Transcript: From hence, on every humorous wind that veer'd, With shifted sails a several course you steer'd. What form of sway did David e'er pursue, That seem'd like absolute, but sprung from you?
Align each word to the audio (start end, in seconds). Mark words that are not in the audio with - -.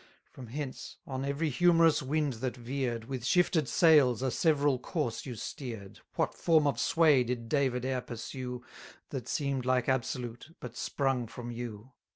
From 0.31 0.47
hence, 0.47 0.97
on 1.05 1.23
every 1.23 1.49
humorous 1.51 2.01
wind 2.01 2.33
that 2.41 2.57
veer'd, 2.57 3.05
With 3.05 3.23
shifted 3.23 3.69
sails 3.69 4.23
a 4.23 4.31
several 4.31 4.79
course 4.79 5.27
you 5.27 5.35
steer'd. 5.35 5.99
What 6.15 6.33
form 6.33 6.65
of 6.65 6.79
sway 6.79 7.23
did 7.23 7.47
David 7.47 7.85
e'er 7.85 8.01
pursue, 8.01 8.63
That 9.11 9.27
seem'd 9.27 9.63
like 9.63 9.87
absolute, 9.87 10.55
but 10.59 10.75
sprung 10.75 11.27
from 11.27 11.51
you? 11.51 11.91